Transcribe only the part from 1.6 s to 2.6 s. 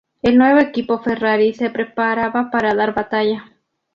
preparaba